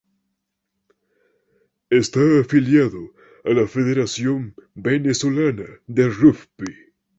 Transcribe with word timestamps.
Está 1.91 2.21
afiliado 2.39 3.13
a 3.45 3.51
la 3.51 3.67
Federación 3.67 4.55
Venezolana 4.73 5.67
de 5.85 6.09
Rugby. 6.09 6.73